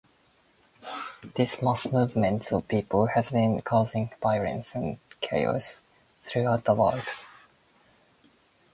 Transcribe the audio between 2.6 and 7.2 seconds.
people has been causing violence and chaos throughout the world.